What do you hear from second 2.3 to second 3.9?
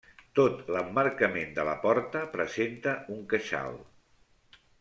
presenta un queixal.